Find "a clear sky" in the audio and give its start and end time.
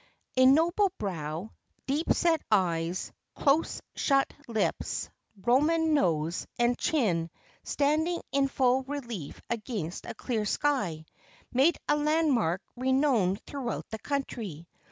10.07-11.05